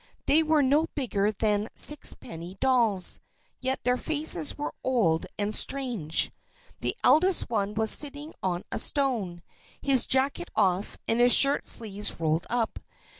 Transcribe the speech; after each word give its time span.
They 0.25 0.41
were 0.41 0.63
no 0.63 0.87
bigger 0.95 1.31
than 1.31 1.69
sixpenny 1.75 2.55
dolls, 2.59 3.19
yet 3.59 3.83
their 3.83 3.97
faces 3.97 4.57
were 4.57 4.73
old 4.83 5.27
and 5.37 5.53
strange. 5.53 6.31
The 6.79 6.97
eldest 7.03 7.51
one 7.51 7.75
was 7.75 7.91
sitting 7.91 8.33
on 8.41 8.63
a 8.71 8.79
stone, 8.79 9.43
his 9.79 10.07
jacket 10.07 10.49
off, 10.55 10.97
and 11.07 11.19
his 11.19 11.35
shirt 11.35 11.67
sleeves 11.67 12.19
rolled 12.19 12.47
up. 12.49 12.79